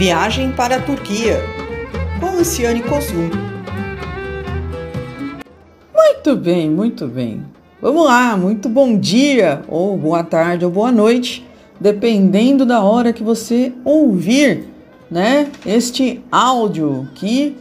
Viagem 0.00 0.50
para 0.52 0.76
a 0.76 0.80
Turquia, 0.80 1.42
com 2.18 2.38
Luciane 2.38 2.82
Kosum. 2.82 3.28
Muito 5.94 6.36
bem, 6.36 6.70
muito 6.70 7.06
bem. 7.06 7.44
Vamos 7.82 8.06
lá, 8.06 8.34
muito 8.34 8.66
bom 8.66 8.96
dia, 8.96 9.60
ou 9.68 9.98
boa 9.98 10.24
tarde, 10.24 10.64
ou 10.64 10.70
boa 10.70 10.90
noite, 10.90 11.46
dependendo 11.78 12.64
da 12.64 12.82
hora 12.82 13.12
que 13.12 13.22
você 13.22 13.74
ouvir, 13.84 14.70
né? 15.10 15.48
Este 15.66 16.24
áudio 16.32 17.06
que 17.14 17.58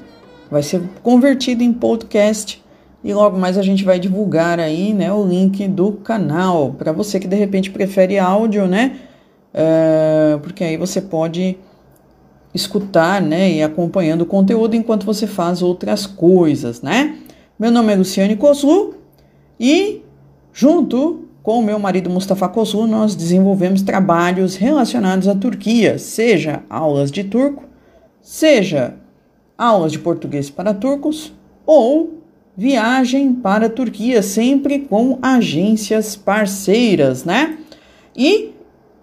vai 0.49 0.63
ser 0.63 0.81
convertido 1.03 1.61
em 1.61 1.73
podcast 1.73 2.63
e 3.03 3.13
logo 3.13 3.37
mais 3.37 3.57
a 3.57 3.61
gente 3.61 3.83
vai 3.83 3.99
divulgar 3.99 4.61
aí, 4.61 4.93
né, 4.93 5.11
o 5.11 5.25
link 5.25 5.67
do 5.67 5.91
canal 5.91 6.73
para 6.77 6.93
você 6.93 7.19
que 7.19 7.27
de 7.27 7.35
repente 7.35 7.69
prefere 7.69 8.17
áudio, 8.17 8.65
né? 8.65 8.97
É, 9.53 10.39
porque 10.41 10.63
aí 10.63 10.77
você 10.77 11.01
pode 11.01 11.57
escutar, 12.53 13.21
né, 13.21 13.51
e 13.51 13.63
acompanhando 13.63 14.21
o 14.21 14.25
conteúdo 14.25 14.75
enquanto 14.75 15.05
você 15.05 15.27
faz 15.27 15.61
outras 15.61 16.05
coisas, 16.05 16.81
né? 16.81 17.15
Meu 17.57 17.71
nome 17.71 17.93
é 17.93 17.95
Luciane 17.95 18.35
Koslu 18.35 18.95
e 19.59 20.01
junto 20.53 21.25
com 21.43 21.59
o 21.59 21.63
meu 21.63 21.77
marido 21.77 22.09
Mustafa 22.09 22.47
Koslu 22.47 22.87
nós 22.87 23.15
desenvolvemos 23.15 23.81
trabalhos 23.81 24.55
relacionados 24.55 25.27
à 25.27 25.35
Turquia, 25.35 25.97
seja 25.97 26.63
aulas 26.69 27.11
de 27.11 27.23
turco, 27.23 27.63
seja 28.21 28.95
aulas 29.57 29.91
de 29.91 29.99
português 29.99 30.49
para 30.49 30.73
turcos 30.73 31.33
ou 31.65 32.19
viagem 32.55 33.33
para 33.33 33.67
a 33.67 33.69
Turquia, 33.69 34.21
sempre 34.21 34.79
com 34.79 35.17
agências 35.21 36.15
parceiras, 36.15 37.23
né? 37.23 37.57
E 38.15 38.51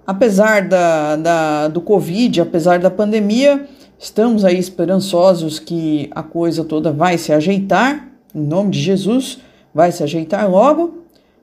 apesar 0.06 0.68
da, 0.68 1.16
da, 1.16 1.68
do 1.68 1.80
Covid, 1.80 2.40
apesar 2.40 2.78
da 2.78 2.90
pandemia, 2.90 3.66
estamos 3.98 4.44
aí 4.44 4.58
esperançosos 4.58 5.58
que 5.58 6.08
a 6.14 6.22
coisa 6.22 6.64
toda 6.64 6.92
vai 6.92 7.18
se 7.18 7.32
ajeitar, 7.32 8.08
em 8.34 8.42
nome 8.42 8.70
de 8.70 8.80
Jesus, 8.80 9.38
vai 9.74 9.90
se 9.90 10.02
ajeitar 10.02 10.48
logo 10.50 11.02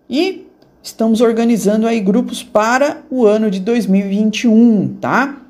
e 0.10 0.48
estamos 0.82 1.22
organizando 1.22 1.88
aí 1.88 2.00
grupos 2.00 2.44
para 2.44 3.02
o 3.10 3.26
ano 3.26 3.52
de 3.52 3.60
2021, 3.60 4.96
tá? 5.00 5.42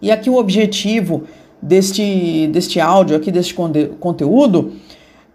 E 0.00 0.10
aqui 0.10 0.30
o 0.30 0.36
objetivo 0.36 1.24
deste, 1.60 2.46
deste 2.48 2.80
áudio, 2.80 3.16
aqui 3.16 3.32
deste 3.32 3.54
conteúdo, 3.54 4.72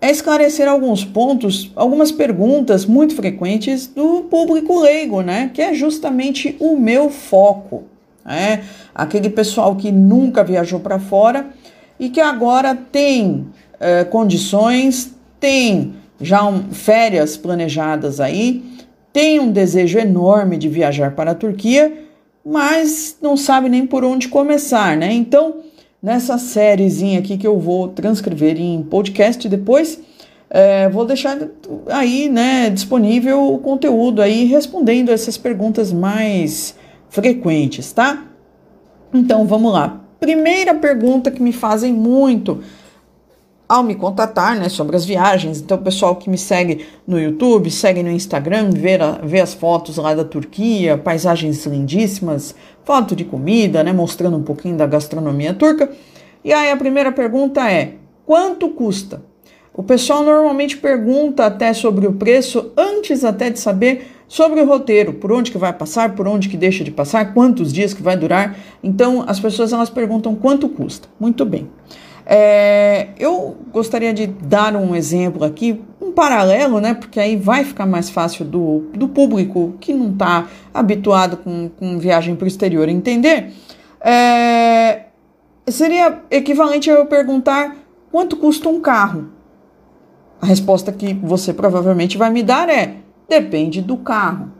é 0.04 0.12
esclarecer 0.12 0.68
alguns 0.68 1.06
pontos, 1.06 1.72
algumas 1.78 2.12
perguntas 2.12 2.86
muito 2.86 3.16
frequentes 3.16 3.88
do 3.88 4.24
público 4.30 4.82
leigo, 4.82 5.22
né? 5.22 5.50
Que 5.54 5.62
é 5.62 5.74
justamente 5.74 6.58
o 6.60 6.76
meu 6.76 7.10
foco. 7.10 7.86
Né? 8.26 8.66
Aquele 8.94 9.30
pessoal 9.30 9.78
que 9.78 9.94
nunca 9.94 10.44
viajou 10.44 10.82
para 10.82 11.00
fora 11.00 11.48
e 11.98 12.10
que 12.10 12.20
agora 12.20 12.76
tem 12.76 13.48
é, 13.80 14.04
condições, 14.04 15.16
tem 15.40 15.94
já 16.20 16.44
um, 16.44 16.64
férias 16.74 17.38
planejadas 17.38 18.20
aí, 18.20 18.62
tem 19.14 19.40
um 19.40 19.54
desejo 19.54 19.98
enorme 20.00 20.58
de 20.58 20.68
viajar 20.68 21.16
para 21.16 21.32
a 21.32 21.36
Turquia, 21.36 21.94
mas 22.46 23.16
não 23.22 23.38
sabe 23.38 23.70
nem 23.70 23.88
por 23.88 24.04
onde 24.04 24.28
começar, 24.28 24.98
né? 24.98 25.14
Então, 25.14 25.62
nessa 26.04 26.38
sériezinha 26.38 27.20
aqui 27.20 27.38
que 27.38 27.48
eu 27.48 27.58
vou 27.58 27.88
transcrever 27.88 28.60
em 28.60 28.84
podcast 28.84 29.48
depois. 29.48 30.02
É, 30.50 30.90
vou 30.90 31.06
deixar 31.06 31.38
aí, 31.88 32.28
né, 32.28 32.70
disponível 32.70 33.54
o 33.54 33.58
conteúdo 33.58 34.22
aí 34.22 34.44
respondendo 34.44 35.10
essas 35.10 35.38
perguntas 35.38 35.94
mais 35.94 36.76
frequentes, 37.10 37.94
tá? 37.94 38.26
Então 39.14 39.48
vamos 39.48 39.72
lá. 39.72 40.02
Primeira 40.20 40.76
pergunta 40.76 41.32
que 41.32 41.42
me 41.42 41.54
fazem 41.54 41.94
muito 41.94 42.62
ao 43.74 43.84
me 43.84 43.96
contatar, 43.96 44.56
né, 44.56 44.70
sobre 44.70 44.96
as 44.96 45.04
viagens. 45.04 45.60
Então, 45.60 45.78
o 45.78 45.82
pessoal 45.82 46.16
que 46.16 46.30
me 46.30 46.38
segue 46.38 46.86
no 47.08 47.20
YouTube, 47.20 47.72
segue 47.72 48.04
no 48.04 48.12
Instagram, 48.12 48.70
vê, 48.70 48.96
a, 48.96 49.14
vê 49.24 49.42
as 49.42 49.56
fotos 49.56 49.98
lá 49.98 50.14
da 50.14 50.24
Turquia, 50.24 50.96
paisagens 50.96 51.66
lindíssimas, 51.66 52.54
foto 52.84 53.16
de 53.16 53.26
comida, 53.26 53.84
né, 53.84 53.92
mostrando 53.92 54.38
um 54.38 54.44
pouquinho 54.44 54.78
da 54.78 54.86
gastronomia 54.86 55.56
turca. 55.56 55.90
E 56.46 56.54
aí 56.54 56.70
a 56.70 56.78
primeira 56.78 57.12
pergunta 57.12 57.68
é: 57.68 57.96
quanto 58.28 58.70
custa? 58.70 59.24
O 59.74 59.82
pessoal 59.82 60.24
normalmente 60.24 60.78
pergunta 60.78 61.44
até 61.44 61.74
sobre 61.74 62.06
o 62.06 62.14
preço 62.14 62.72
antes 62.78 63.24
até 63.24 63.50
de 63.50 63.60
saber 63.60 64.08
sobre 64.28 64.62
o 64.62 64.68
roteiro, 64.68 65.14
por 65.14 65.32
onde 65.32 65.52
que 65.52 65.58
vai 65.58 65.74
passar, 65.74 66.14
por 66.14 66.28
onde 66.28 66.48
que 66.48 66.58
deixa 66.58 66.84
de 66.84 66.92
passar, 66.92 67.34
quantos 67.34 67.74
dias 67.74 67.92
que 67.92 68.04
vai 68.04 68.16
durar. 68.16 68.56
Então 68.84 69.24
as 69.28 69.40
pessoas 69.40 69.74
elas 69.74 69.90
perguntam 69.90 70.36
quanto 70.36 70.70
custa. 70.70 71.08
Muito 71.20 71.44
bem. 71.44 71.68
É, 72.26 73.10
eu 73.20 73.58
gostaria 73.72 74.14
de 74.14 74.28
dar 74.28 74.76
um 74.76 74.96
exemplo 74.96 75.44
aqui, 75.44 75.82
um 76.02 76.12
paralelo, 76.12 76.80
né? 76.80 76.94
Porque 76.94 77.20
aí 77.20 77.36
vai 77.36 77.64
ficar 77.64 77.86
mais 77.86 78.10
fácil 78.10 78.46
do, 78.46 78.86
do 78.94 79.08
público 79.08 79.76
que 79.80 79.94
não 79.94 80.12
está 80.12 80.48
habituado 80.74 81.38
com, 81.38 81.70
com 81.70 82.00
viagem 82.00 82.36
para 82.36 82.46
o 82.46 82.48
exterior 82.48 82.88
entender. 82.88 83.52
É, 84.00 85.06
seria 85.68 86.22
equivalente 86.30 86.90
a 86.90 86.96
eu 86.96 87.06
perguntar 87.06 87.76
quanto 88.12 88.38
custa 88.38 88.70
um 88.70 88.80
carro. 88.80 89.30
A 90.42 90.46
resposta 90.46 90.92
que 90.92 91.14
você 91.14 91.54
provavelmente 91.54 92.18
vai 92.18 92.30
me 92.30 92.44
dar 92.44 92.70
é: 92.70 92.98
depende 93.28 93.82
do 93.82 93.98
carro, 93.98 94.52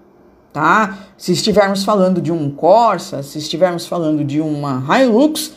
tá? 0.52 0.98
Se 1.18 1.32
estivermos 1.32 1.84
falando 1.84 2.22
de 2.22 2.32
um 2.32 2.50
Corsa, 2.50 3.22
se 3.22 3.38
estivermos 3.38 3.86
falando 3.86 4.24
de 4.24 4.40
uma 4.42 4.84
Hilux, 4.90 5.54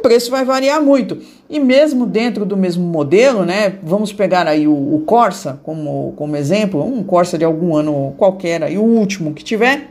preço 0.00 0.30
vai 0.30 0.44
variar 0.44 0.82
muito. 0.82 1.18
E 1.48 1.58
mesmo 1.58 2.06
dentro 2.06 2.44
do 2.44 2.56
mesmo 2.56 2.84
modelo, 2.84 3.44
né? 3.44 3.74
Vamos 3.82 4.12
pegar 4.12 4.46
aí 4.46 4.66
o, 4.66 4.72
o 4.72 5.02
Corsa 5.06 5.60
como, 5.62 6.12
como 6.16 6.36
exemplo, 6.36 6.84
um 6.84 7.02
Corsa 7.02 7.36
de 7.36 7.44
algum 7.44 7.74
ano 7.74 8.14
qualquer, 8.16 8.70
e 8.70 8.78
o 8.78 8.82
último 8.82 9.34
que 9.34 9.44
tiver. 9.44 9.90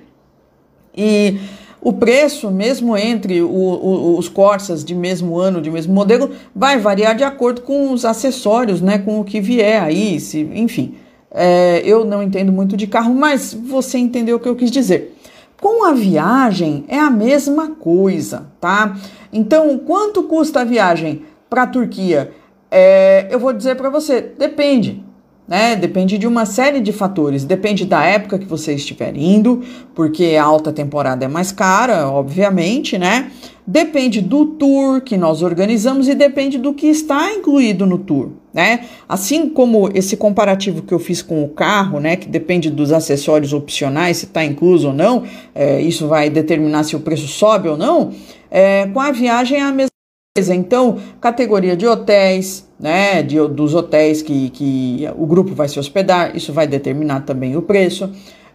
E 0.96 1.38
o 1.82 1.94
preço, 1.94 2.52
mesmo 2.52 2.98
entre 2.98 3.42
o, 3.42 3.48
o, 3.48 4.18
os 4.18 4.28
Corsas 4.28 4.84
de 4.84 4.94
mesmo 4.94 5.38
ano, 5.38 5.62
de 5.62 5.72
mesmo 5.72 5.94
modelo, 5.94 6.32
vai 6.54 6.78
variar 6.78 7.16
de 7.16 7.24
acordo 7.24 7.62
com 7.62 7.94
os 7.94 8.04
acessórios, 8.04 8.82
né? 8.82 8.98
Com 9.00 9.20
o 9.20 9.24
que 9.24 9.40
vier 9.40 9.82
aí, 9.82 10.20
se, 10.20 10.40
enfim. 10.54 10.96
É, 11.32 11.82
eu 11.86 12.04
não 12.04 12.24
entendo 12.24 12.52
muito 12.52 12.76
de 12.76 12.88
carro, 12.88 13.14
mas 13.14 13.54
você 13.54 13.98
entendeu 13.98 14.38
o 14.38 14.40
que 14.40 14.50
eu 14.50 14.56
quis 14.56 14.72
dizer. 14.72 15.16
Com 15.62 15.86
a 15.86 15.92
viagem 15.92 16.86
é 16.88 16.98
a 16.98 17.10
mesma 17.10 17.72
coisa, 17.72 18.48
tá? 18.62 18.98
Então, 19.32 19.78
quanto 19.78 20.24
custa 20.24 20.62
a 20.62 20.64
viagem 20.64 21.24
para 21.50 21.64
a 21.64 21.68
Turquia? 21.68 22.32
É, 22.72 23.28
eu 23.30 23.40
vou 23.40 23.52
dizer 23.52 23.76
para 23.76 23.90
você, 23.90 24.22
depende. 24.38 25.04
Né? 25.48 25.76
Depende 25.76 26.18
de 26.18 26.28
uma 26.28 26.46
série 26.46 26.80
de 26.80 26.94
fatores. 26.94 27.44
Depende 27.44 27.84
da 27.84 28.04
época 28.04 28.38
que 28.38 28.46
você 28.46 28.74
estiver 28.74 29.18
indo, 29.18 29.64
porque 29.96 30.38
a 30.40 30.44
alta 30.44 30.72
temporada 30.72 31.26
é 31.26 31.28
mais 31.28 31.52
cara, 31.52 32.08
obviamente, 32.08 33.00
né? 33.00 33.32
Depende 33.66 34.22
do 34.22 34.46
tour 34.46 35.02
que 35.02 35.18
nós 35.18 35.42
organizamos 35.42 36.08
e 36.08 36.16
depende 36.16 36.58
do 36.58 36.74
que 36.74 36.88
está 36.88 37.34
incluído 37.34 37.86
no 37.86 37.98
tour, 37.98 38.30
né? 38.54 38.86
Assim 39.08 39.50
como 39.50 39.90
esse 39.94 40.18
comparativo 40.18 40.82
que 40.82 40.94
eu 40.94 41.00
fiz 41.00 41.22
com 41.22 41.44
o 41.44 41.50
carro, 41.50 42.00
né? 42.00 42.16
Que 42.16 42.28
depende 42.28 42.70
dos 42.70 42.92
acessórios 42.92 43.54
opcionais, 43.54 44.18
se 44.18 44.26
está 44.26 44.44
incluso 44.44 44.88
ou 44.90 44.94
não, 44.94 45.24
é, 45.54 45.82
isso 45.82 46.08
vai 46.08 46.30
determinar 46.30 46.84
se 46.84 46.96
o 46.96 47.00
preço 47.00 47.28
sobe 47.28 47.70
ou 47.70 47.78
não. 47.78 48.12
É, 48.50 48.88
com 48.88 49.00
a 49.00 49.12
viagem 49.12 49.58
é 49.58 49.62
a 49.62 49.72
mesma 49.72 49.90
coisa. 50.36 50.56
Então, 50.56 50.98
categoria 51.20 51.76
de 51.76 51.88
hotéis, 51.88 52.68
né? 52.80 53.22
De, 53.24 53.36
dos 53.48 53.74
hotéis 53.74 54.22
que, 54.22 54.50
que 54.50 55.08
o 55.18 55.26
grupo 55.26 55.54
vai 55.54 55.68
se 55.68 55.80
hospedar, 55.80 56.36
isso 56.36 56.52
vai 56.52 56.68
determinar 56.68 57.22
também 57.22 57.56
o 57.56 57.62
preço 57.62 58.10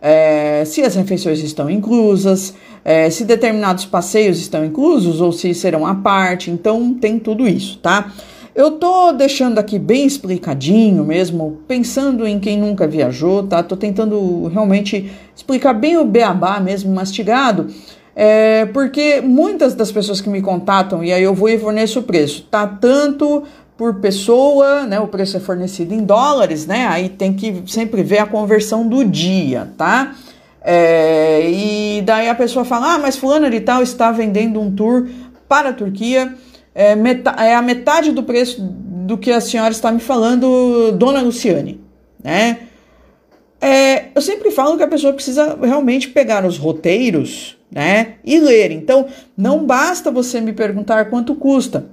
é, 0.07 0.67
se 0.67 0.83
as 0.83 0.95
refeições 0.95 1.43
estão 1.43 1.71
inclusas, 1.71 2.53
é, 2.85 3.09
se 3.09 3.25
determinados 3.25 3.87
passeios 3.87 4.39
estão 4.39 4.63
inclusos 4.63 5.23
ou 5.23 5.33
se 5.33 5.55
serão 5.55 5.87
à 5.87 5.95
parte. 5.95 6.51
Então, 6.51 6.93
tem 6.93 7.19
tudo 7.19 7.49
isso, 7.49 7.79
tá? 7.79 8.13
Eu 8.55 8.73
tô 8.73 9.11
deixando 9.11 9.59
aqui 9.59 9.81
bem 9.81 10.07
explicadinho 10.07 11.05
mesmo, 11.05 11.59
pensando 11.67 12.25
em 12.25 12.39
quem 12.39 12.57
nunca 12.57 12.87
viajou, 12.87 13.43
tá? 13.43 13.65
Tô 13.65 13.77
tentando 13.77 14.47
realmente 14.47 15.11
explicar 15.35 15.73
bem 15.73 15.97
o 15.97 16.05
beabá 16.05 16.61
mesmo, 16.61 16.95
mastigado, 16.95 17.67
é, 18.15 18.67
porque 18.67 19.21
muitas 19.21 19.75
das 19.75 19.91
pessoas 19.91 20.21
que 20.21 20.29
me 20.29 20.41
contatam, 20.41 21.03
e 21.03 21.13
aí 21.13 21.25
eu 21.25 21.35
vou 21.35 21.49
e 21.49 21.59
forneço 21.59 21.99
o 21.99 22.03
preço, 22.05 22.47
tá 22.49 22.65
tanto 22.65 23.43
por 23.77 23.95
pessoa, 23.97 24.85
né? 24.85 25.01
O 25.01 25.09
preço 25.09 25.37
é 25.37 25.41
fornecido 25.41 25.93
em 25.93 26.05
dólares, 26.05 26.65
né? 26.65 26.87
Aí 26.87 27.09
tem 27.09 27.35
que 27.35 27.65
sempre 27.67 28.05
ver 28.05 28.19
a 28.19 28.27
conversão 28.27 28.87
do 28.87 29.05
dia, 29.05 29.73
tá? 29.77 30.15
É, 30.63 31.51
e 31.51 32.03
daí 32.03 32.29
a 32.29 32.35
pessoa 32.37 32.65
fala: 32.65 32.95
ah, 32.95 32.99
mas 32.99 33.17
fulano 33.17 33.51
de 33.51 33.59
tal 33.59 33.83
está 33.83 34.13
vendendo 34.13 34.61
um 34.61 34.71
tour 34.71 35.09
para 35.49 35.71
a 35.71 35.73
Turquia, 35.73 36.33
é, 36.75 36.95
é 37.39 37.55
a 37.55 37.63
metade 37.63 38.13
do 38.13 38.23
preço 38.23 38.61
do 38.61 39.17
que 39.19 39.31
a 39.31 39.41
senhora 39.41 39.71
está 39.71 39.93
me 39.93 40.01
falando, 40.01 40.93
dona 40.93 41.21
Luciane, 41.21 41.81
né? 42.23 42.61
É, 43.61 44.09
eu 44.15 44.21
sempre 44.21 44.51
falo 44.51 44.77
que 44.77 44.83
a 44.83 44.89
pessoa 44.89 45.13
precisa 45.13 45.59
realmente 45.63 46.09
pegar 46.09 46.45
os 46.45 46.59
roteiros 46.59 47.57
né? 47.75 48.15
E 48.25 48.39
ler. 48.39 48.71
Então, 48.71 49.07
não 49.37 49.67
basta 49.67 50.11
você 50.11 50.41
me 50.41 50.53
perguntar 50.53 51.07
quanto 51.07 51.35
custa. 51.35 51.87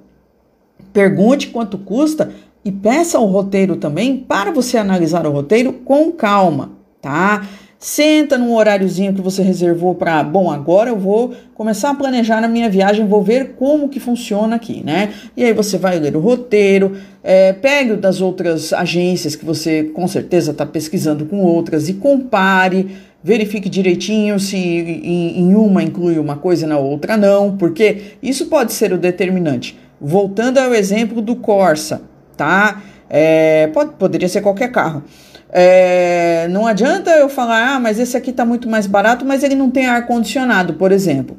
Pergunte 0.93 1.47
quanto 1.47 1.77
custa 1.79 2.31
e 2.63 2.71
peça 2.71 3.17
o 3.17 3.25
roteiro 3.25 3.75
também 3.75 4.17
para 4.17 4.51
você 4.51 4.77
analisar 4.77 5.25
o 5.25 5.31
roteiro 5.31 5.73
com 5.73 6.11
calma, 6.11 6.73
tá? 7.01 7.47
Senta 7.83 8.37
num 8.37 8.53
horáriozinho 8.53 9.11
que 9.11 9.21
você 9.21 9.41
reservou 9.41 9.95
para, 9.95 10.23
bom, 10.23 10.51
agora 10.51 10.91
eu 10.91 10.99
vou 10.99 11.33
começar 11.55 11.89
a 11.89 11.95
planejar 11.95 12.37
a 12.37 12.47
minha 12.47 12.69
viagem, 12.69 13.07
vou 13.07 13.23
ver 13.23 13.55
como 13.57 13.89
que 13.89 13.99
funciona 13.99 14.55
aqui, 14.55 14.83
né? 14.85 15.11
E 15.35 15.43
aí 15.43 15.51
você 15.51 15.79
vai 15.79 15.97
ler 15.97 16.15
o 16.15 16.19
roteiro, 16.19 16.95
é, 17.23 17.51
pegue 17.53 17.95
das 17.95 18.21
outras 18.21 18.71
agências 18.71 19.35
que 19.35 19.43
você 19.43 19.85
com 19.95 20.07
certeza 20.07 20.51
está 20.51 20.63
pesquisando 20.63 21.25
com 21.25 21.37
outras 21.43 21.89
e 21.89 21.95
compare, 21.95 22.97
verifique 23.23 23.67
direitinho 23.67 24.39
se 24.39 24.57
em, 24.57 25.39
em 25.39 25.55
uma 25.55 25.81
inclui 25.81 26.19
uma 26.19 26.35
coisa 26.35 26.67
e 26.67 26.69
na 26.69 26.77
outra 26.77 27.17
não, 27.17 27.57
porque 27.57 28.13
isso 28.21 28.45
pode 28.45 28.73
ser 28.73 28.93
o 28.93 28.97
determinante. 28.99 29.75
Voltando 29.99 30.59
ao 30.59 30.71
exemplo 30.75 31.19
do 31.19 31.35
Corsa, 31.35 32.03
tá? 32.37 32.79
É, 33.09 33.65
pode, 33.73 33.93
poderia 33.95 34.29
ser 34.29 34.41
qualquer 34.41 34.71
carro. 34.71 35.03
É, 35.51 36.47
não 36.49 36.65
adianta 36.65 37.11
eu 37.11 37.27
falar, 37.27 37.75
ah, 37.75 37.79
mas 37.79 37.99
esse 37.99 38.15
aqui 38.15 38.29
está 38.29 38.45
muito 38.45 38.69
mais 38.69 38.87
barato, 38.87 39.25
mas 39.25 39.43
ele 39.43 39.55
não 39.55 39.69
tem 39.69 39.85
ar-condicionado, 39.85 40.75
por 40.75 40.91
exemplo. 40.91 41.37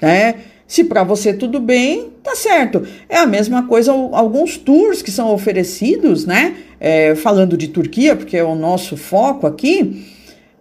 É, 0.00 0.34
se 0.68 0.84
para 0.84 1.02
você 1.02 1.32
tudo 1.32 1.58
bem, 1.58 2.10
tá 2.22 2.34
certo. 2.36 2.86
É 3.08 3.18
a 3.18 3.26
mesma 3.26 3.66
coisa, 3.66 3.92
alguns 3.92 4.56
tours 4.56 5.02
que 5.02 5.10
são 5.10 5.32
oferecidos, 5.32 6.26
né? 6.26 6.56
É, 6.78 7.14
falando 7.14 7.56
de 7.56 7.68
Turquia, 7.68 8.14
porque 8.14 8.36
é 8.36 8.44
o 8.44 8.54
nosso 8.54 8.96
foco 8.96 9.46
aqui, 9.46 10.06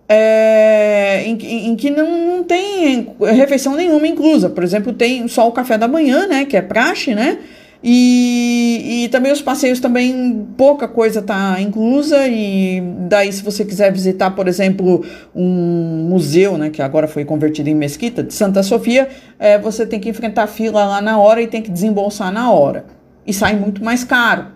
é, 0.07 1.24
em, 1.25 1.69
em, 1.69 1.75
que 1.75 1.89
não, 1.89 2.38
não 2.38 2.44
tem 2.44 3.16
refeição 3.33 3.75
nenhuma 3.75 4.07
inclusa. 4.07 4.50
Por 4.50 4.63
exemplo, 4.63 4.94
tem 4.94 5.27
só 5.27 5.48
o 5.48 5.51
café 5.51 5.77
da 5.77 5.88
manhã, 5.88 6.27
né? 6.27 6.45
Que 6.45 6.57
é 6.57 6.62
praxe, 6.62 7.13
né? 7.13 7.39
E, 7.87 9.03
e 9.03 9.09
também 9.09 9.31
os 9.31 9.43
passeios 9.43 9.79
também 9.79 10.47
pouca 10.57 10.87
coisa 10.87 11.19
está 11.19 11.61
inclusa 11.61 12.27
e 12.27 12.81
daí 13.07 13.31
se 13.31 13.43
você 13.43 13.63
quiser 13.63 13.93
visitar, 13.93 14.31
por 14.31 14.47
exemplo, 14.47 15.05
um 15.35 16.07
museu, 16.09 16.57
né, 16.57 16.71
que 16.71 16.81
agora 16.81 17.07
foi 17.07 17.23
convertido 17.23 17.69
em 17.69 17.75
mesquita 17.75 18.23
de 18.23 18.33
Santa 18.33 18.63
Sofia, 18.63 19.07
é, 19.37 19.59
você 19.59 19.85
tem 19.85 19.99
que 19.99 20.09
enfrentar 20.09 20.47
fila 20.47 20.83
lá 20.83 20.99
na 20.99 21.19
hora 21.19 21.43
e 21.43 21.45
tem 21.45 21.61
que 21.61 21.69
desembolsar 21.69 22.33
na 22.33 22.51
hora 22.51 22.85
e 23.23 23.31
sai 23.31 23.55
muito 23.55 23.83
mais 23.83 24.03
caro, 24.03 24.47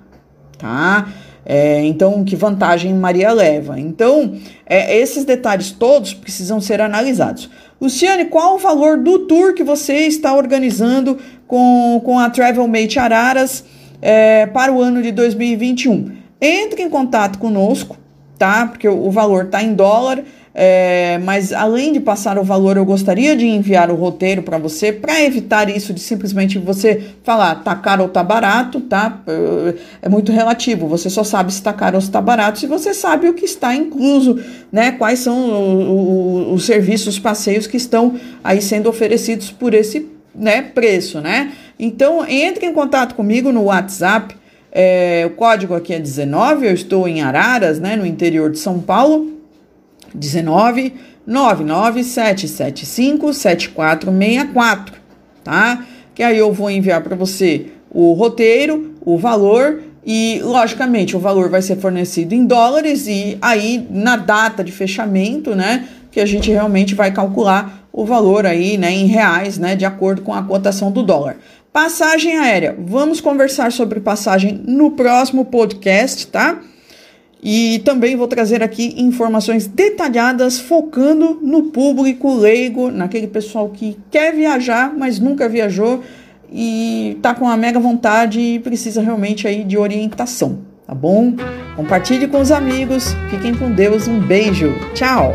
tá? 0.57 1.07
É, 1.45 1.83
então, 1.85 2.23
que 2.23 2.35
vantagem 2.35 2.93
Maria 2.95 3.31
leva? 3.31 3.79
Então, 3.79 4.37
é, 4.65 4.97
esses 4.97 5.23
detalhes 5.23 5.71
todos 5.71 6.13
precisam 6.13 6.59
ser 6.59 6.81
analisados. 6.81 7.49
Luciane, 7.79 8.25
qual 8.25 8.55
o 8.55 8.57
valor 8.57 8.97
do 8.97 9.19
tour 9.19 9.53
que 9.53 9.63
você 9.63 10.07
está 10.07 10.33
organizando 10.35 11.17
com, 11.47 12.01
com 12.03 12.19
a 12.19 12.29
Travelmate 12.29 12.99
Araras 12.99 13.63
é, 14.01 14.45
para 14.45 14.71
o 14.71 14.81
ano 14.81 15.01
de 15.01 15.11
2021. 15.11 16.17
Entre 16.41 16.83
em 16.83 16.89
contato 16.89 17.39
conosco, 17.39 17.97
tá? 18.37 18.67
Porque 18.67 18.87
o, 18.87 19.07
o 19.07 19.11
valor 19.11 19.45
está 19.45 19.63
em 19.63 19.73
dólar. 19.73 20.23
É, 20.53 21.19
mas 21.23 21.53
além 21.53 21.93
de 21.93 21.99
passar 21.99 22.37
o 22.39 22.43
valor, 22.43 22.75
eu 22.75 22.83
gostaria 22.83 23.35
de 23.35 23.45
enviar 23.45 23.91
o 23.91 23.95
roteiro 23.95 24.41
para 24.41 24.57
você 24.57 24.91
para 24.91 25.21
evitar 25.21 25.69
isso 25.69 25.93
de 25.93 25.99
simplesmente 25.99 26.57
você 26.57 27.01
falar 27.23 27.55
tá 27.63 27.75
caro 27.75 28.03
ou 28.03 28.09
tá 28.09 28.23
barato, 28.23 28.81
tá? 28.81 29.21
É 30.01 30.09
muito 30.09 30.31
relativo. 30.31 30.87
Você 30.87 31.09
só 31.09 31.23
sabe 31.23 31.53
se 31.53 31.61
tá 31.61 31.71
caro 31.71 31.95
ou 31.95 32.01
se 32.01 32.09
tá 32.09 32.19
barato 32.19 32.59
se 32.59 32.67
você 32.67 32.93
sabe 32.93 33.29
o 33.29 33.33
que 33.33 33.45
está 33.45 33.75
incluso, 33.75 34.39
né? 34.71 34.91
Quais 34.91 35.19
são 35.19 35.37
o, 35.37 36.49
o, 36.49 36.53
os 36.53 36.65
serviços, 36.65 37.15
os 37.15 37.19
passeios 37.19 37.67
que 37.67 37.77
estão 37.77 38.15
aí 38.43 38.61
sendo 38.61 38.89
oferecidos 38.89 39.51
por 39.51 39.73
esse 39.73 40.09
né, 40.33 40.61
preço, 40.61 41.21
né? 41.21 41.51
Então, 41.79 42.25
entre 42.27 42.65
em 42.65 42.73
contato 42.73 43.15
comigo 43.15 43.51
no 43.51 43.63
WhatsApp. 43.63 44.35
É, 44.71 45.23
o 45.25 45.31
código 45.31 45.73
aqui 45.73 45.95
é 45.95 45.99
19, 45.99 46.67
eu 46.67 46.73
estou 46.73 47.07
em 47.07 47.23
Araras, 47.23 47.79
né, 47.79 47.95
no 47.95 48.05
interior 48.05 48.51
de 48.51 48.59
São 48.59 48.79
Paulo. 48.79 49.38
19 50.13 50.94
99775 51.25 53.33
7464, 53.33 54.95
tá? 55.44 55.85
Que 56.15 56.23
aí 56.23 56.38
eu 56.38 56.51
vou 56.51 56.71
enviar 56.71 57.01
para 57.01 57.15
você 57.15 57.67
o 57.91 58.13
roteiro, 58.13 58.95
o 59.01 59.17
valor 59.17 59.81
e, 60.06 60.39
logicamente, 60.44 61.15
o 61.15 61.19
valor 61.19 61.50
vai 61.50 61.61
ser 61.61 61.77
fornecido 61.77 62.33
em 62.33 62.45
dólares 62.45 63.07
e 63.07 63.38
aí 63.41 63.85
na 63.89 64.15
data 64.15 64.63
de 64.63 64.71
fechamento, 64.71 65.56
né, 65.56 65.88
que 66.11 66.19
a 66.19 66.25
gente 66.25 66.50
realmente 66.50 66.95
vai 66.95 67.11
calcular 67.11 67.88
o 67.91 68.06
valor 68.06 68.45
aí, 68.45 68.77
né, 68.77 68.91
em 68.91 69.06
reais, 69.06 69.57
né, 69.57 69.75
de 69.75 69.85
acordo 69.85 70.21
com 70.21 70.33
a 70.33 70.41
cotação 70.41 70.91
do 70.91 71.03
dólar. 71.03 71.38
Passagem 71.71 72.38
aérea. 72.38 72.75
Vamos 72.79 73.21
conversar 73.21 73.71
sobre 73.71 74.00
passagem 74.00 74.61
no 74.65 74.91
próximo 74.91 75.45
podcast, 75.45 76.27
tá? 76.27 76.59
E 77.41 77.80
também 77.86 78.18
vou 78.18 78.27
trazer 78.27 78.62
aqui 78.62 78.95
informações 78.97 79.65
detalhadas 79.65 80.59
focando 80.59 81.39
no 81.41 81.63
público 81.63 82.36
leigo, 82.36 82.91
naquele 82.91 83.27
pessoal 83.27 83.69
que 83.69 83.97
quer 84.12 84.36
viajar, 84.36 84.94
mas 84.95 85.19
nunca 85.19 85.47
viajou 85.47 86.03
e 86.51 87.18
tá 87.21 87.33
com 87.33 87.45
uma 87.45 87.56
mega 87.56 87.80
vontade 87.80 88.39
e 88.39 88.59
precisa 88.59 89.01
realmente 89.01 89.47
aí 89.47 89.63
de 89.63 89.77
orientação, 89.77 90.59
tá 90.86 90.94
bom? 90.94 91.33
Compartilhe 91.75 92.27
com 92.27 92.41
os 92.41 92.51
amigos. 92.51 93.15
Fiquem 93.30 93.56
com 93.56 93.71
Deus. 93.71 94.07
Um 94.07 94.19
beijo. 94.19 94.74
Tchau. 94.94 95.33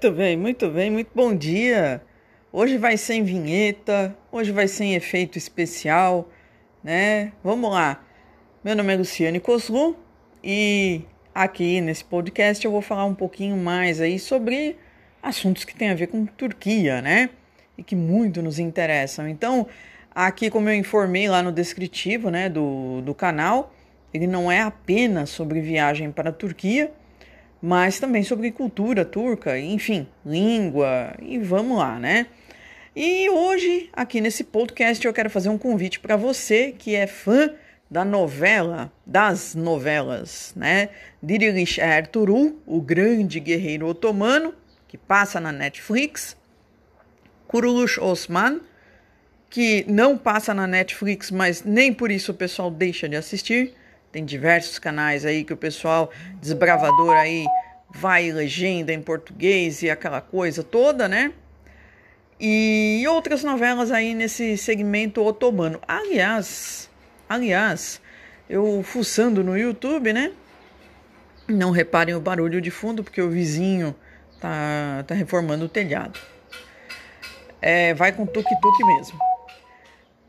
Muito 0.00 0.16
bem, 0.16 0.36
muito 0.36 0.70
bem, 0.70 0.90
muito 0.92 1.10
bom 1.12 1.34
dia. 1.34 2.00
Hoje 2.52 2.78
vai 2.78 2.96
sem 2.96 3.24
vinheta, 3.24 4.16
hoje 4.30 4.52
vai 4.52 4.68
sem 4.68 4.94
efeito 4.94 5.36
especial, 5.36 6.30
né? 6.84 7.32
Vamos 7.42 7.68
lá. 7.68 8.06
Meu 8.62 8.76
nome 8.76 8.94
é 8.94 8.96
Luciane 8.96 9.40
Coslu 9.40 9.96
e 10.42 11.00
aqui 11.34 11.80
nesse 11.80 12.04
podcast 12.04 12.64
eu 12.64 12.70
vou 12.70 12.80
falar 12.80 13.06
um 13.06 13.14
pouquinho 13.14 13.56
mais 13.56 14.00
aí 14.00 14.20
sobre 14.20 14.76
assuntos 15.20 15.64
que 15.64 15.74
têm 15.74 15.90
a 15.90 15.96
ver 15.96 16.06
com 16.06 16.24
Turquia, 16.26 17.02
né? 17.02 17.30
E 17.76 17.82
que 17.82 17.96
muito 17.96 18.40
nos 18.40 18.60
interessam. 18.60 19.28
Então, 19.28 19.66
aqui 20.14 20.48
como 20.48 20.68
eu 20.68 20.76
informei 20.76 21.28
lá 21.28 21.42
no 21.42 21.50
descritivo, 21.50 22.30
né, 22.30 22.48
do, 22.48 23.02
do 23.02 23.16
canal, 23.16 23.74
ele 24.14 24.28
não 24.28 24.48
é 24.48 24.60
apenas 24.60 25.28
sobre 25.30 25.60
viagem 25.60 26.12
para 26.12 26.30
a 26.30 26.32
Turquia, 26.32 26.92
mas 27.60 27.98
também 27.98 28.22
sobre 28.22 28.50
cultura 28.50 29.04
turca, 29.04 29.58
enfim, 29.58 30.06
língua 30.24 31.14
e 31.20 31.38
vamos 31.38 31.78
lá, 31.78 31.98
né? 31.98 32.26
E 32.94 33.28
hoje, 33.30 33.88
aqui 33.92 34.20
nesse 34.20 34.44
podcast, 34.44 35.06
eu 35.06 35.12
quero 35.12 35.30
fazer 35.30 35.48
um 35.48 35.58
convite 35.58 36.00
para 36.00 36.16
você 36.16 36.74
que 36.76 36.94
é 36.94 37.06
fã 37.06 37.50
da 37.90 38.04
novela, 38.04 38.92
das 39.06 39.54
novelas, 39.54 40.52
né? 40.56 40.90
Dirilish 41.22 41.80
Ertuğrul, 41.80 42.60
o 42.66 42.80
grande 42.80 43.40
guerreiro 43.40 43.86
otomano, 43.86 44.52
que 44.86 44.98
passa 44.98 45.40
na 45.40 45.52
Netflix. 45.52 46.36
Kuruluş 47.46 47.98
Osman, 47.98 48.60
que 49.48 49.84
não 49.88 50.18
passa 50.18 50.52
na 50.52 50.66
Netflix, 50.66 51.30
mas 51.30 51.62
nem 51.62 51.92
por 51.92 52.10
isso 52.10 52.32
o 52.32 52.34
pessoal 52.34 52.70
deixa 52.70 53.08
de 53.08 53.16
assistir. 53.16 53.74
Tem 54.18 54.24
diversos 54.24 54.80
canais 54.80 55.24
aí 55.24 55.44
que 55.44 55.52
o 55.52 55.56
pessoal 55.56 56.10
desbravador 56.40 57.14
aí 57.14 57.46
vai 57.88 58.32
legenda 58.32 58.92
em 58.92 59.00
português 59.00 59.80
e 59.80 59.88
aquela 59.88 60.20
coisa 60.20 60.60
toda, 60.64 61.06
né? 61.06 61.32
E 62.40 63.04
outras 63.08 63.44
novelas 63.44 63.92
aí 63.92 64.14
nesse 64.14 64.56
segmento 64.56 65.24
otomano. 65.24 65.80
Aliás, 65.86 66.90
aliás, 67.28 68.00
eu 68.50 68.82
fuçando 68.82 69.44
no 69.44 69.56
YouTube, 69.56 70.12
né? 70.12 70.32
Não 71.46 71.70
reparem 71.70 72.16
o 72.16 72.20
barulho 72.20 72.60
de 72.60 72.72
fundo 72.72 73.04
porque 73.04 73.22
o 73.22 73.30
vizinho 73.30 73.94
tá, 74.40 75.04
tá 75.06 75.14
reformando 75.14 75.66
o 75.66 75.68
telhado. 75.68 76.18
É, 77.62 77.94
vai 77.94 78.10
com 78.10 78.26
tuk-tuk 78.26 78.84
mesmo. 78.84 79.27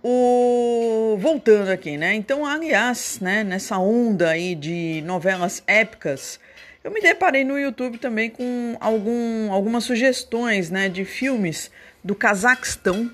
O 0.02 1.18
voltando 1.20 1.70
aqui, 1.70 1.98
né? 1.98 2.16
Então, 2.16 2.46
aliás, 2.46 3.20
né, 3.20 3.44
nessa 3.44 3.78
onda 3.78 4.30
aí 4.30 4.56
de 4.56 5.02
novelas 5.06 5.62
épicas, 5.68 6.40
eu 6.82 6.92
me 6.92 7.02
deparei 7.02 7.44
no 7.44 7.60
YouTube 7.60 7.98
também 7.98 8.30
com 8.30 8.78
algum, 8.80 9.52
algumas 9.52 9.84
sugestões, 9.84 10.70
né, 10.70 10.88
de 10.88 11.04
filmes 11.04 11.70
do 12.02 12.16
Cazaquistão, 12.16 13.12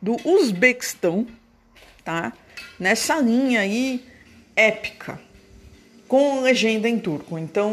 do 0.00 0.16
Uzbequistão, 0.24 1.26
tá? 2.04 2.32
Nessa 2.78 3.18
linha 3.18 3.60
aí 3.60 4.04
épica. 4.54 5.18
com 6.06 6.42
legenda 6.42 6.86
em 6.86 6.98
turco. 6.98 7.38
Então, 7.38 7.72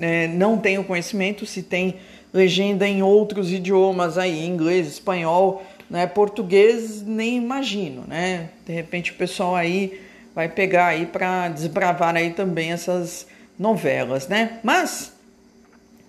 é, 0.00 0.26
não 0.26 0.58
tenho 0.58 0.82
conhecimento 0.82 1.46
se 1.46 1.62
tem 1.62 2.00
legenda 2.32 2.86
em 2.86 3.00
outros 3.00 3.52
idiomas 3.52 4.18
aí, 4.18 4.44
inglês, 4.44 4.88
espanhol, 4.88 5.64
né, 5.90 6.06
português, 6.06 7.02
nem 7.02 7.36
imagino, 7.36 8.04
né? 8.06 8.50
De 8.64 8.72
repente 8.72 9.10
o 9.10 9.16
pessoal 9.16 9.56
aí 9.56 10.00
vai 10.32 10.48
pegar 10.48 10.86
aí 10.86 11.04
para 11.04 11.48
desbravar 11.48 12.14
aí 12.14 12.32
também 12.32 12.70
essas 12.70 13.26
novelas, 13.58 14.28
né? 14.28 14.60
Mas 14.62 15.12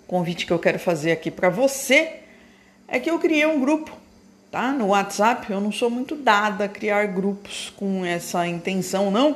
o 0.04 0.08
convite 0.08 0.46
que 0.46 0.54
eu 0.54 0.60
quero 0.60 0.78
fazer 0.78 1.12
aqui 1.12 1.32
para 1.32 1.50
você 1.50 2.18
é 2.88 3.00
que 3.00 3.10
eu 3.10 3.18
criei 3.18 3.46
um 3.48 3.60
grupo, 3.60 3.92
tá? 4.52 4.72
No 4.72 4.90
WhatsApp, 4.90 5.52
eu 5.52 5.60
não 5.60 5.72
sou 5.72 5.90
muito 5.90 6.16
dada 6.16 6.66
a 6.66 6.70
criar 6.70 7.08
grupos 7.08 7.74
com 7.76 8.06
essa 8.06 8.48
intenção, 8.48 9.10
não. 9.10 9.36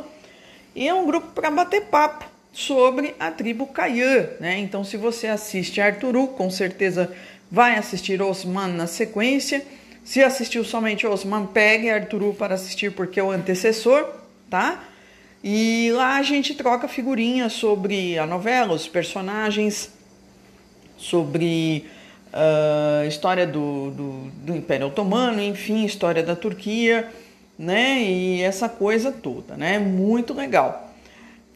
E 0.75 0.87
é 0.87 0.93
um 0.93 1.07
grupo 1.07 1.31
para 1.31 1.49
bater 1.49 1.85
papo 1.85 2.25
sobre 2.53 3.15
a 3.19 3.31
tribo 3.31 3.65
Caiã, 3.65 4.29
né? 4.39 4.59
Então, 4.59 4.83
se 4.83 4.95
você 4.95 5.27
assiste 5.27 5.81
Arturu, 5.81 6.27
com 6.27 6.49
certeza 6.51 7.11
vai 7.51 7.75
assistir 7.77 8.21
Osman 8.21 8.67
na 8.67 8.87
sequência. 8.87 9.65
Se 10.05 10.21
assistiu 10.21 10.63
somente 10.63 11.07
Osman, 11.07 11.47
pegue 11.47 11.89
Arturu 11.89 12.35
para 12.35 12.53
assistir 12.53 12.91
porque 12.91 13.19
é 13.19 13.23
o 13.23 13.31
antecessor, 13.31 14.07
tá? 14.47 14.83
E 15.43 15.91
lá 15.93 16.17
a 16.17 16.21
gente 16.21 16.53
troca 16.53 16.87
figurinhas 16.87 17.53
sobre 17.53 18.17
a 18.19 18.27
novela, 18.27 18.73
os 18.73 18.87
personagens, 18.87 19.91
sobre 20.95 21.85
a 22.31 23.03
uh, 23.03 23.07
história 23.07 23.47
do, 23.47 23.89
do, 23.91 24.11
do, 24.45 24.55
Império 24.55 24.87
Otomano, 24.87 25.41
enfim, 25.41 25.83
história 25.85 26.21
da 26.21 26.35
Turquia, 26.35 27.11
né? 27.57 27.99
E 28.03 28.43
essa 28.43 28.69
coisa 28.69 29.11
toda, 29.11 29.57
né? 29.57 29.79
Muito 29.79 30.35
legal. 30.35 30.93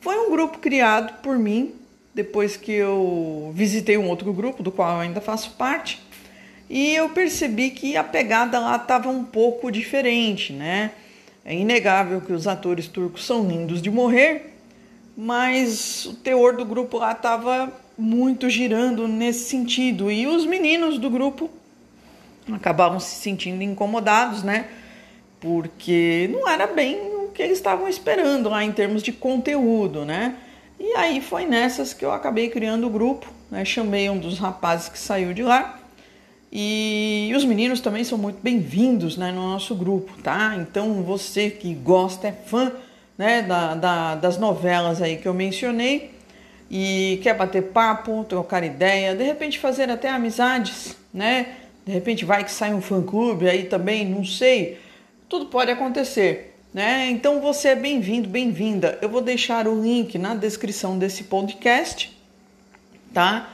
Foi 0.01 0.17
um 0.17 0.31
grupo 0.31 0.57
criado 0.57 1.21
por 1.21 1.37
mim 1.37 1.75
depois 2.15 2.57
que 2.57 2.71
eu 2.71 3.51
visitei 3.53 3.95
um 3.95 4.09
outro 4.09 4.33
grupo 4.33 4.63
do 4.63 4.71
qual 4.71 4.95
eu 4.95 5.01
ainda 5.01 5.21
faço 5.21 5.51
parte 5.51 6.08
e 6.69 6.93
eu 6.93 7.09
percebi 7.09 7.71
que 7.71 7.97
a 7.97 8.03
pegada 8.03 8.59
lá 8.59 8.75
estava 8.75 9.09
um 9.09 9.23
pouco 9.23 9.71
diferente, 9.71 10.53
né? 10.53 10.91
É 11.43 11.55
inegável 11.55 12.21
que 12.21 12.31
os 12.31 12.47
atores 12.47 12.87
turcos 12.87 13.25
são 13.25 13.47
lindos 13.47 13.81
de 13.81 13.89
morrer, 13.89 14.53
mas 15.17 16.05
o 16.05 16.13
teor 16.13 16.55
do 16.55 16.63
grupo 16.63 16.99
lá 16.99 17.13
estava 17.13 17.73
muito 17.97 18.47
girando 18.49 19.07
nesse 19.07 19.49
sentido. 19.49 20.11
E 20.11 20.27
os 20.27 20.45
meninos 20.45 20.99
do 20.99 21.09
grupo 21.09 21.49
acabavam 22.51 22.99
se 22.99 23.15
sentindo 23.15 23.63
incomodados, 23.63 24.43
né? 24.43 24.67
Porque 25.39 26.29
não 26.31 26.47
era 26.47 26.67
bem 26.67 26.99
o 27.15 27.31
que 27.33 27.41
eles 27.41 27.57
estavam 27.57 27.87
esperando 27.87 28.47
lá 28.47 28.63
em 28.63 28.71
termos 28.71 29.01
de 29.01 29.11
conteúdo, 29.11 30.05
né? 30.05 30.35
E 30.79 30.95
aí 30.95 31.19
foi 31.19 31.45
nessas 31.45 31.93
que 31.93 32.05
eu 32.05 32.11
acabei 32.11 32.47
criando 32.47 32.85
o 32.85 32.89
grupo, 32.91 33.27
né? 33.49 33.65
Chamei 33.65 34.07
um 34.07 34.19
dos 34.19 34.37
rapazes 34.37 34.87
que 34.87 34.99
saiu 34.99 35.33
de 35.33 35.41
lá 35.41 35.79
e, 36.51 37.31
os 37.35 37.45
meninos 37.45 37.79
também 37.79 38.03
são 38.03 38.17
muito 38.17 38.39
bem-vindos 38.41 39.17
né, 39.17 39.31
no 39.31 39.41
nosso 39.41 39.75
grupo, 39.75 40.19
tá? 40.23 40.55
Então 40.57 41.03
você 41.03 41.49
que 41.49 41.73
gosta, 41.75 42.27
é 42.27 42.31
fã 42.31 42.71
né, 43.17 43.43
da, 43.43 43.75
da, 43.75 44.15
das 44.15 44.37
novelas 44.37 45.01
aí 45.01 45.17
que 45.17 45.27
eu 45.27 45.33
mencionei 45.33 46.11
e 46.71 47.19
quer 47.21 47.35
bater 47.35 47.63
papo, 47.65 48.25
trocar 48.27 48.63
ideia, 48.63 49.15
de 49.15 49.23
repente 49.23 49.59
fazer 49.59 49.91
até 49.91 50.09
amizades, 50.09 50.97
né? 51.13 51.55
De 51.85 51.91
repente 51.91 52.25
vai 52.25 52.43
que 52.43 52.51
sai 52.51 52.73
um 52.73 52.81
fã-clube 52.81 53.47
aí 53.47 53.63
também, 53.65 54.05
não 54.05 54.25
sei. 54.25 54.79
Tudo 55.27 55.47
pode 55.47 55.69
acontecer, 55.69 56.55
né? 56.73 57.09
Então 57.11 57.41
você 57.41 57.69
é 57.69 57.75
bem-vindo, 57.75 58.27
bem-vinda. 58.27 58.97
Eu 59.03 59.09
vou 59.09 59.21
deixar 59.21 59.67
o 59.67 59.79
link 59.79 60.17
na 60.17 60.33
descrição 60.33 60.97
desse 60.97 61.25
podcast, 61.25 62.15
tá? 63.13 63.49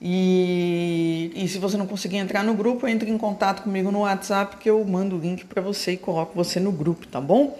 E, 0.00 1.32
e 1.34 1.48
se 1.48 1.58
você 1.58 1.76
não 1.76 1.86
conseguir 1.86 2.18
entrar 2.18 2.42
no 2.44 2.54
grupo, 2.54 2.86
entre 2.86 3.10
em 3.10 3.16
contato 3.16 3.62
comigo 3.62 3.90
no 3.90 4.00
WhatsApp 4.00 4.58
que 4.58 4.68
eu 4.68 4.84
mando 4.84 5.16
o 5.16 5.18
link 5.18 5.44
para 5.46 5.62
você 5.62 5.92
e 5.92 5.96
coloco 5.96 6.34
você 6.34 6.60
no 6.60 6.70
grupo, 6.70 7.06
tá 7.06 7.20
bom? 7.20 7.58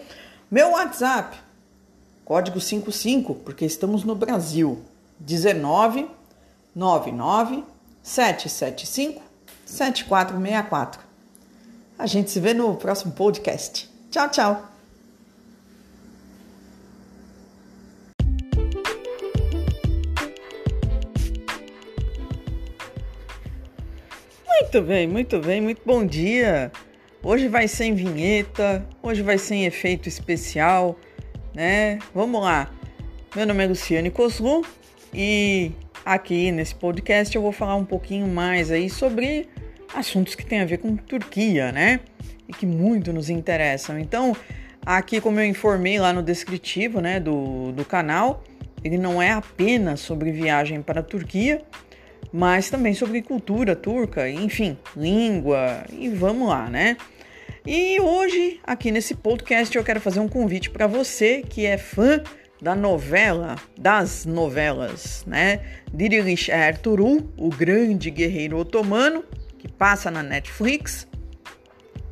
Meu 0.50 0.72
WhatsApp, 0.72 1.36
código 2.24 2.60
55, 2.60 3.34
porque 3.36 3.64
estamos 3.64 4.04
no 4.04 4.14
Brasil, 4.14 4.82
19 5.18 6.06
99 6.74 7.64
775 8.02 9.22
7464. 9.64 11.00
A 11.98 12.06
gente 12.06 12.30
se 12.30 12.38
vê 12.38 12.52
no 12.52 12.76
próximo 12.76 13.12
podcast. 13.12 13.90
Tchau, 14.10 14.28
tchau. 14.28 14.75
Muito 24.58 24.80
bem, 24.80 25.06
muito 25.06 25.38
bem, 25.38 25.60
muito 25.60 25.82
bom 25.84 26.04
dia. 26.04 26.72
Hoje 27.22 27.46
vai 27.46 27.68
sem 27.68 27.94
vinheta, 27.94 28.86
hoje 29.02 29.20
vai 29.20 29.36
sem 29.36 29.66
efeito 29.66 30.08
especial, 30.08 30.98
né? 31.54 31.98
Vamos 32.14 32.40
lá. 32.40 32.72
Meu 33.34 33.46
nome 33.46 33.62
é 33.62 33.66
Luciane 33.66 34.10
Coslu 34.10 34.64
e 35.12 35.72
aqui 36.06 36.50
nesse 36.50 36.74
podcast 36.74 37.36
eu 37.36 37.42
vou 37.42 37.52
falar 37.52 37.76
um 37.76 37.84
pouquinho 37.84 38.26
mais 38.26 38.70
aí 38.70 38.88
sobre 38.88 39.46
assuntos 39.94 40.34
que 40.34 40.44
têm 40.44 40.60
a 40.60 40.64
ver 40.64 40.78
com 40.78 40.96
Turquia, 40.96 41.70
né? 41.70 42.00
E 42.48 42.52
que 42.54 42.64
muito 42.64 43.12
nos 43.12 43.28
interessam. 43.28 43.98
Então, 43.98 44.34
aqui 44.86 45.20
como 45.20 45.38
eu 45.38 45.44
informei 45.44 45.98
lá 45.98 46.14
no 46.14 46.22
descritivo, 46.22 47.02
né, 47.02 47.20
do, 47.20 47.72
do 47.72 47.84
canal, 47.84 48.42
ele 48.82 48.96
não 48.96 49.20
é 49.20 49.32
apenas 49.32 50.00
sobre 50.00 50.32
viagem 50.32 50.80
para 50.80 51.00
a 51.00 51.04
Turquia, 51.04 51.62
mas 52.32 52.70
também 52.70 52.94
sobre 52.94 53.22
cultura 53.22 53.76
turca, 53.76 54.28
enfim, 54.28 54.76
língua 54.96 55.84
e 55.92 56.08
vamos 56.08 56.48
lá, 56.48 56.68
né? 56.68 56.96
E 57.66 58.00
hoje, 58.00 58.60
aqui 58.62 58.90
nesse 58.92 59.14
podcast, 59.14 59.76
eu 59.76 59.82
quero 59.82 60.00
fazer 60.00 60.20
um 60.20 60.28
convite 60.28 60.70
para 60.70 60.86
você 60.86 61.42
que 61.42 61.66
é 61.66 61.76
fã 61.76 62.22
da 62.60 62.74
novela, 62.74 63.56
das 63.76 64.24
novelas, 64.24 65.24
né? 65.26 65.60
Dirilish 65.92 66.50
Ertuğrul, 66.50 67.28
o 67.36 67.48
grande 67.48 68.10
guerreiro 68.10 68.56
otomano, 68.56 69.24
que 69.58 69.68
passa 69.68 70.10
na 70.10 70.22
Netflix. 70.22 71.06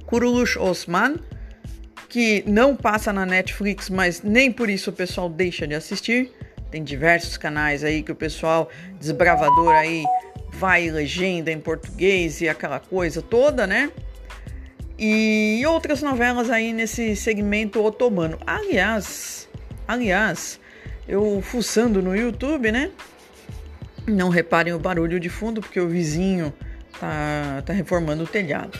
Kuruluş 0.06 0.56
Osman, 0.56 1.16
que 2.08 2.44
não 2.46 2.76
passa 2.76 3.12
na 3.12 3.24
Netflix, 3.24 3.88
mas 3.88 4.22
nem 4.22 4.52
por 4.52 4.68
isso 4.68 4.90
o 4.90 4.92
pessoal 4.92 5.28
deixa 5.28 5.66
de 5.66 5.74
assistir. 5.74 6.30
Tem 6.74 6.82
diversos 6.82 7.36
canais 7.36 7.84
aí 7.84 8.02
que 8.02 8.10
o 8.10 8.16
pessoal 8.16 8.68
desbravador 8.98 9.72
aí 9.72 10.02
vai 10.54 10.90
legenda 10.90 11.52
em 11.52 11.60
português 11.60 12.40
e 12.40 12.48
aquela 12.48 12.80
coisa 12.80 13.22
toda, 13.22 13.64
né? 13.64 13.92
E 14.98 15.62
outras 15.68 16.02
novelas 16.02 16.50
aí 16.50 16.72
nesse 16.72 17.14
segmento 17.14 17.80
otomano. 17.80 18.40
Aliás, 18.44 19.48
aliás, 19.86 20.58
eu 21.06 21.40
fuçando 21.40 22.02
no 22.02 22.16
YouTube, 22.16 22.72
né? 22.72 22.90
Não 24.04 24.28
reparem 24.28 24.72
o 24.72 24.78
barulho 24.80 25.20
de 25.20 25.28
fundo 25.28 25.60
porque 25.60 25.78
o 25.78 25.88
vizinho 25.88 26.52
tá, 26.98 27.62
tá 27.64 27.72
reformando 27.72 28.24
o 28.24 28.26
telhado. 28.26 28.76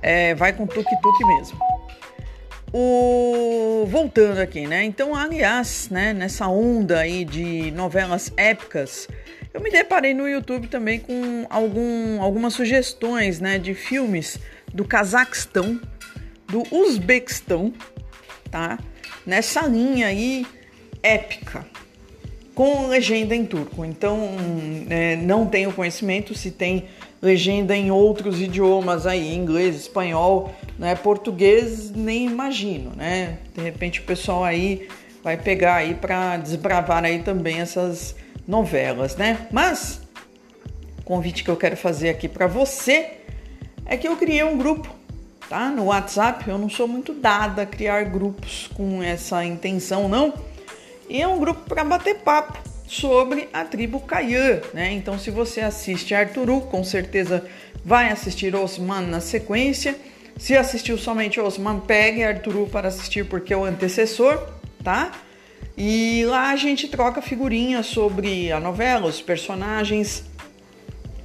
É, 0.00 0.34
vai 0.34 0.54
com 0.54 0.66
tuk-tuk 0.66 1.26
mesmo. 1.36 1.75
O... 2.72 3.86
Voltando 3.86 4.38
aqui, 4.38 4.66
né? 4.66 4.84
Então, 4.84 5.14
aliás, 5.14 5.88
né, 5.90 6.12
nessa 6.12 6.48
onda 6.48 6.98
aí 6.98 7.24
de 7.24 7.70
novelas 7.70 8.32
épicas, 8.36 9.08
eu 9.54 9.60
me 9.60 9.70
deparei 9.70 10.12
no 10.12 10.28
YouTube 10.28 10.68
também 10.68 10.98
com 10.98 11.46
algum, 11.48 12.20
algumas 12.20 12.52
sugestões, 12.52 13.40
né, 13.40 13.58
de 13.58 13.74
filmes 13.74 14.38
do 14.74 14.84
Cazaquistão, 14.84 15.80
do 16.48 16.62
Uzbequistão, 16.70 17.72
tá? 18.50 18.78
Nessa 19.24 19.66
linha 19.66 20.08
aí 20.08 20.46
épica, 21.02 21.64
com 22.54 22.88
legenda 22.88 23.34
em 23.34 23.44
turco. 23.44 23.84
Então, 23.84 24.30
é, 24.90 25.16
não 25.16 25.46
tenho 25.46 25.72
conhecimento 25.72 26.34
se 26.34 26.50
tem 26.50 26.86
legenda 27.26 27.76
em 27.76 27.90
outros 27.90 28.40
idiomas 28.40 29.04
aí, 29.04 29.34
inglês, 29.34 29.74
espanhol, 29.74 30.54
né, 30.78 30.94
português, 30.94 31.90
nem 31.90 32.26
imagino, 32.26 32.92
né? 32.94 33.38
De 33.52 33.60
repente 33.60 33.98
o 33.98 34.04
pessoal 34.04 34.44
aí 34.44 34.88
vai 35.24 35.36
pegar 35.36 35.74
aí 35.74 35.94
para 35.94 36.36
desbravar 36.36 37.04
aí 37.04 37.24
também 37.24 37.58
essas 37.58 38.14
novelas, 38.46 39.16
né? 39.16 39.48
Mas 39.50 40.00
o 41.00 41.02
convite 41.02 41.42
que 41.42 41.50
eu 41.50 41.56
quero 41.56 41.76
fazer 41.76 42.10
aqui 42.10 42.28
para 42.28 42.46
você 42.46 43.14
é 43.84 43.96
que 43.96 44.06
eu 44.06 44.16
criei 44.16 44.44
um 44.44 44.56
grupo, 44.56 44.88
tá? 45.48 45.68
No 45.68 45.86
WhatsApp, 45.86 46.48
eu 46.48 46.56
não 46.56 46.70
sou 46.70 46.86
muito 46.86 47.12
dada 47.12 47.62
a 47.62 47.66
criar 47.66 48.04
grupos 48.04 48.70
com 48.72 49.02
essa 49.02 49.44
intenção, 49.44 50.08
não. 50.08 50.32
E 51.08 51.20
é 51.20 51.26
um 51.26 51.40
grupo 51.40 51.62
para 51.68 51.82
bater 51.82 52.18
papo 52.18 52.75
sobre 52.86 53.48
a 53.52 53.64
tribo 53.64 54.00
Caiã, 54.00 54.60
né? 54.72 54.92
Então, 54.92 55.18
se 55.18 55.30
você 55.30 55.60
assiste 55.60 56.14
Arturu, 56.14 56.60
com 56.62 56.84
certeza 56.84 57.44
vai 57.84 58.10
assistir 58.10 58.54
Osman 58.54 59.02
na 59.02 59.20
sequência. 59.20 59.96
Se 60.36 60.56
assistiu 60.56 60.96
somente 60.96 61.40
Osman, 61.40 61.80
pegue 61.80 62.22
Arturu 62.22 62.68
para 62.70 62.88
assistir 62.88 63.24
porque 63.24 63.52
é 63.52 63.56
o 63.56 63.64
antecessor, 63.64 64.48
tá? 64.84 65.12
E 65.76 66.24
lá 66.26 66.50
a 66.50 66.56
gente 66.56 66.88
troca 66.88 67.20
figurinhas 67.20 67.86
sobre 67.86 68.50
a 68.52 68.60
novela, 68.60 69.06
os 69.06 69.20
personagens, 69.20 70.24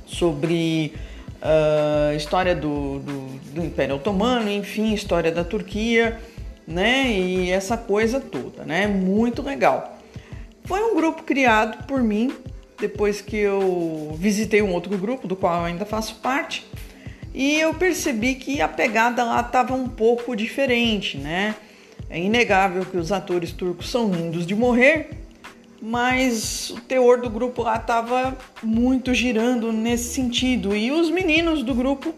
sobre 0.06 0.94
a 1.42 2.12
uh, 2.12 2.16
história 2.16 2.54
do, 2.54 3.00
do, 3.00 3.28
do, 3.54 3.66
Império 3.66 3.96
Otomano, 3.96 4.50
enfim, 4.50 4.94
história 4.94 5.32
da 5.32 5.44
Turquia, 5.44 6.20
né? 6.68 7.10
E 7.12 7.50
essa 7.50 7.78
coisa 7.78 8.20
toda, 8.20 8.64
né? 8.64 8.88
Muito 8.88 9.42
legal. 9.42 10.01
Foi 10.72 10.82
um 10.82 10.96
grupo 10.96 11.24
criado 11.24 11.86
por 11.86 12.02
mim 12.02 12.32
depois 12.80 13.20
que 13.20 13.36
eu 13.36 14.16
visitei 14.18 14.62
um 14.62 14.72
outro 14.72 14.98
grupo 14.98 15.28
do 15.28 15.36
qual 15.36 15.60
eu 15.60 15.66
ainda 15.66 15.86
faço 15.86 16.16
parte 16.22 16.66
e 17.34 17.60
eu 17.60 17.74
percebi 17.74 18.36
que 18.36 18.62
a 18.62 18.70
pegada 18.70 19.22
lá 19.26 19.42
estava 19.42 19.74
um 19.74 19.90
pouco 19.90 20.34
diferente, 20.34 21.18
né? 21.18 21.56
É 22.10 22.18
inegável 22.18 22.86
que 22.86 22.96
os 22.96 23.12
atores 23.12 23.52
turcos 23.52 23.92
são 23.92 24.10
lindos 24.14 24.48
de 24.48 24.56
morrer, 24.56 25.10
mas 25.82 26.70
o 26.70 26.80
teor 26.80 27.20
do 27.20 27.30
grupo 27.30 27.64
lá 27.64 27.76
estava 27.76 28.38
muito 28.64 29.14
girando 29.14 29.74
nesse 29.74 30.14
sentido 30.14 30.74
e 30.74 30.90
os 30.90 31.12
meninos 31.12 31.64
do 31.64 31.76
grupo 31.76 32.16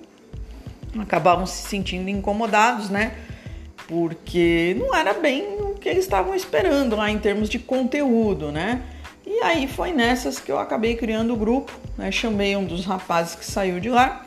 acabavam 0.99 1.47
se 1.47 1.67
sentindo 1.67 2.07
incomodados, 2.07 2.87
né? 2.91 3.15
Porque 3.87 4.75
não 4.77 4.93
era 4.93 5.11
bem 5.15 5.72
que 5.83 5.89
eles 5.89 6.05
estavam 6.05 6.33
esperando 6.33 6.95
lá 6.95 7.11
em 7.11 7.19
termos 7.19 7.49
de 7.49 7.59
conteúdo, 7.59 8.53
né? 8.53 8.81
E 9.27 9.41
aí 9.43 9.67
foi 9.67 9.91
nessas 9.91 10.39
que 10.39 10.49
eu 10.49 10.57
acabei 10.57 10.95
criando 10.95 11.33
o 11.33 11.37
grupo, 11.37 11.73
né? 11.97 12.09
Chamei 12.09 12.55
um 12.55 12.63
dos 12.63 12.85
rapazes 12.85 13.35
que 13.35 13.45
saiu 13.45 13.81
de 13.81 13.89
lá 13.89 14.25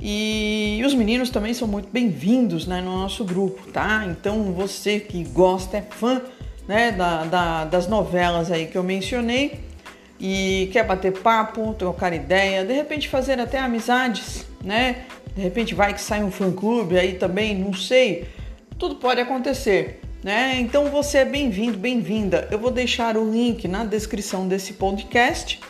e 0.00 0.80
os 0.86 0.94
meninos 0.94 1.28
também 1.28 1.52
são 1.52 1.66
muito 1.66 1.88
bem-vindos 1.90 2.66
né, 2.66 2.80
no 2.80 2.98
nosso 2.98 3.24
grupo, 3.24 3.66
tá? 3.72 4.06
Então 4.08 4.52
você 4.52 5.00
que 5.00 5.24
gosta, 5.24 5.78
é 5.78 5.82
fã 5.82 6.22
né, 6.68 6.92
da, 6.92 7.24
da, 7.24 7.64
das 7.64 7.88
novelas 7.88 8.52
aí 8.52 8.66
que 8.66 8.78
eu 8.78 8.84
mencionei 8.84 9.60
e 10.20 10.68
quer 10.72 10.86
bater 10.86 11.12
papo, 11.18 11.74
trocar 11.74 12.12
ideia, 12.12 12.64
de 12.64 12.72
repente 12.72 13.08
fazer 13.08 13.40
até 13.40 13.58
amizades, 13.58 14.46
né? 14.62 15.06
De 15.34 15.42
repente 15.42 15.74
vai 15.74 15.92
que 15.92 16.00
sai 16.00 16.22
um 16.22 16.30
fã-clube 16.30 16.96
aí 16.96 17.14
também, 17.14 17.56
não 17.56 17.72
sei. 17.72 18.28
Tudo 18.78 18.96
pode 18.96 19.20
acontecer, 19.20 20.00
né? 20.26 20.58
Então 20.58 20.90
você 20.90 21.18
é 21.18 21.24
bem-vindo, 21.24 21.78
bem-vinda. 21.78 22.48
Eu 22.50 22.58
vou 22.58 22.72
deixar 22.72 23.16
o 23.16 23.30
link 23.30 23.68
na 23.68 23.84
descrição 23.84 24.48
desse 24.48 24.72
podcast, 24.72 25.60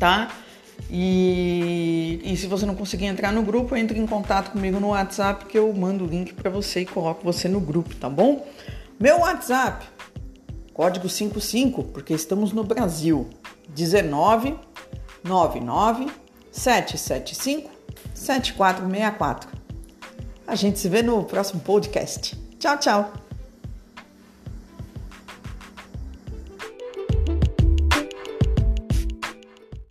tá? 0.00 0.32
E, 0.90 2.20
e, 2.24 2.36
se 2.36 2.48
você 2.48 2.66
não 2.66 2.74
conseguir 2.74 3.04
entrar 3.04 3.32
no 3.32 3.40
grupo, 3.40 3.76
entre 3.76 4.00
em 4.00 4.06
contato 4.06 4.50
comigo 4.50 4.80
no 4.80 4.88
WhatsApp 4.88 5.46
que 5.46 5.56
eu 5.56 5.72
mando 5.72 6.02
o 6.02 6.08
link 6.08 6.34
para 6.34 6.50
você 6.50 6.80
e 6.80 6.86
coloco 6.86 7.22
você 7.22 7.48
no 7.48 7.60
grupo, 7.60 7.94
tá 7.94 8.10
bom? 8.10 8.44
Meu 8.98 9.20
WhatsApp, 9.20 9.86
código 10.74 11.08
55, 11.08 11.84
porque 11.84 12.12
estamos 12.14 12.52
no 12.52 12.64
Brasil, 12.64 13.30
19 13.68 14.56
99 15.22 16.10
775 16.50 17.70
7464. 18.12 19.48
A 20.48 20.56
gente 20.56 20.80
se 20.80 20.88
vê 20.88 21.00
no 21.00 21.22
próximo 21.22 21.60
podcast. 21.60 22.36
Tchau, 22.58 22.76
tchau! 22.76 23.31